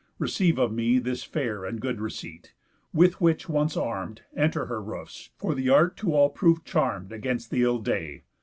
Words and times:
Receive 0.17 0.57
of 0.57 0.73
me 0.73 0.97
This 0.97 1.23
fair 1.23 1.63
and 1.63 1.79
good 1.79 2.01
receipt; 2.01 2.55
with 2.91 3.21
which 3.21 3.47
once 3.47 3.77
arm'd, 3.77 4.23
Enter 4.35 4.65
her 4.65 4.81
roofs, 4.81 5.29
for 5.37 5.53
th' 5.53 5.69
art 5.69 5.95
to 5.97 6.15
all 6.15 6.31
proof 6.31 6.63
charm'd 6.63 7.11
Against 7.11 7.51
the 7.51 7.61
ill 7.61 7.77
day. 7.77 8.23